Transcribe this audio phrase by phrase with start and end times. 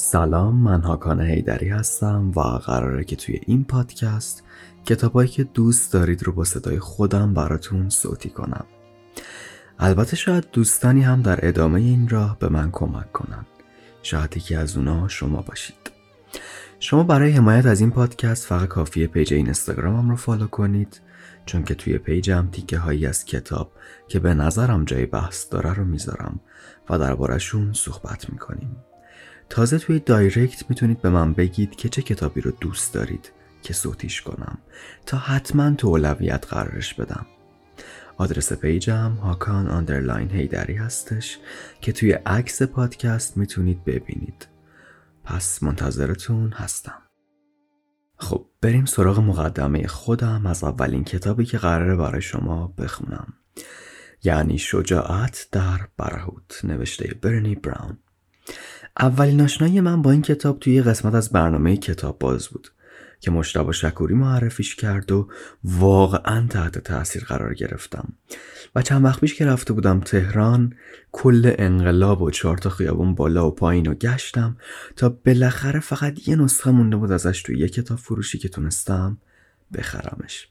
[0.00, 4.44] سلام من هاکان حیدری هستم و قراره که توی این پادکست
[4.86, 8.64] کتابایی که دوست دارید رو با صدای خودم براتون صوتی کنم.
[9.78, 13.46] البته شاید دوستانی هم در ادامه این راه به من کمک کنن.
[14.02, 15.90] شاید یکی از اونا شما باشید.
[16.80, 21.00] شما برای حمایت از این پادکست فقط کافیه page اینستاگرامم رو فالو کنید
[21.46, 23.72] چون که توی page م تیکه هایی از کتاب
[24.08, 26.40] که به نظرم جای بحث داره رو می‌ذارم
[26.90, 28.76] و دربارهشون صحبت می‌کنیم.
[29.50, 34.22] تازه توی direct می‌تونید به من بگید که چه کتابی رو دوست دارید که صوتیش
[34.22, 34.58] کنم
[35.06, 37.26] تا حتما تو اولویت قرارش بدم.
[38.16, 41.38] آدرس page م هاکان underline حیدری هستش
[41.80, 44.48] که توی عکس پادکست می‌تونید ببینید.
[45.24, 47.02] پس منتظرتون هستم.
[48.16, 50.46] خب بریم سراغ مقدمه خودم.
[50.46, 53.32] از اولین کتابی که قراره برای شما بخونم.
[54.24, 56.64] یعنی شجاعت در برهوت.
[56.64, 57.98] نوشته برنی براون.
[58.98, 62.68] اولین آشنایی من با این کتاب توی قسمت از برنامه کتاب باز بود
[63.20, 65.28] که مشتبه شکوری معرفیش کرد و
[65.64, 68.12] واقعا تحت تاثیر قرار گرفتم.
[68.74, 70.74] و چند وقت پیش که رفته بودم تهران
[71.12, 74.56] کل انقلاب و چهار تا خیابون بالا و پایین رو گشتم
[74.96, 79.18] تا بالاخره فقط یه نسخه مونده بود ازش توی یه کتاب فروشی که تونستم
[79.74, 80.48] بخرمش.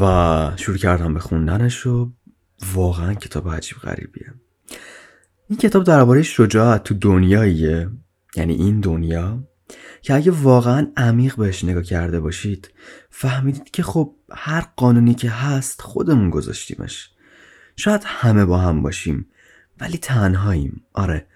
[0.00, 2.12] و شروع کردم به خوندنش و
[2.74, 4.34] واقعا کتاب عجیب غریبیه.
[5.48, 7.90] این کتاب درباره شجاعت تو دنیاییه.
[8.36, 9.48] یعنی این دنیا
[10.02, 12.70] که اگه واقعا عمیق بهش نگاه کرده باشید
[13.10, 17.10] فهمیدید که خب هر قانونی که هست خودمون گذاشتیمش.
[17.76, 19.26] شاید همه با هم باشیم
[19.80, 20.82] ولی تنهاییم.
[20.92, 21.26] آره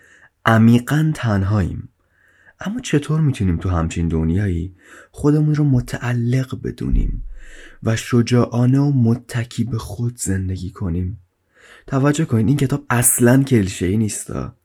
[0.44, 1.88] عمیقا تنهاییم.
[2.60, 4.74] اما چطور می‌تونیم تو همچین دنیایی
[5.10, 7.24] خودمون رو متعلق بدونیم
[7.82, 11.20] و شجاعانه و متکی به خود زندگی کنیم؟
[11.86, 14.56] توجه کنید این کتاب اصلا کلشه ای نیستا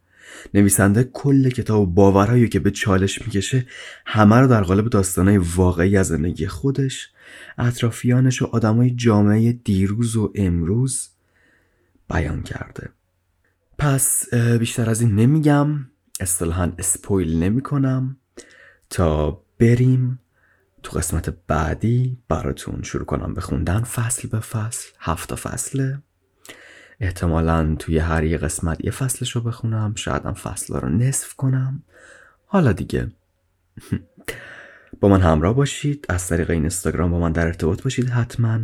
[0.54, 3.66] نویسنده کل کتاب و باورهایی که به چالش می‌کشه
[4.06, 7.10] همه رو در قالب داستانهای واقعی از زندگی خودش
[7.58, 11.10] اطرافیانش و آدمای جامعه دیروز و امروز
[12.10, 12.90] بیان کرده.
[13.78, 15.88] پس بیشتر از این نمیگم
[16.20, 18.18] اصطلاحا اسپویل نمی‌کنم.
[18.90, 20.20] تا بریم
[20.84, 26.02] تو قسمت بعدی براتون شروع کنم بخوندن فصل به فصل هفت فصله.
[27.02, 31.84] احتمالا توی هر یه قسمت یه فصلش رو بخونم شاید هم فصل رو نصف کنم.
[32.46, 33.12] حالا دیگه.
[35.00, 36.06] با من همراه باشید.
[36.10, 38.60] از طریق این اینستاگرام با من در ارتباط باشید حتما.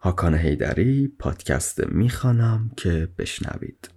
[0.00, 3.95] هاکان هیدری پادکست می‌خوانم که بشنوید.